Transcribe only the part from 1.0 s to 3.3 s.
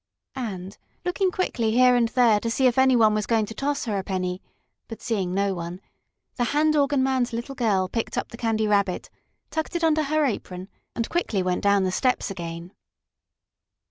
looking quickly here and there to see if any one was